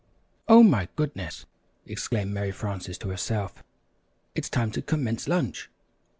[0.47, 1.45] "Oh, my goodness!"
[1.85, 3.63] exclaimed Mary Frances to herself,
[4.33, 5.69] "it's time to commence lunch.